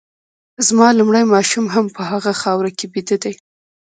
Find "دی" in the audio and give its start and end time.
3.23-3.33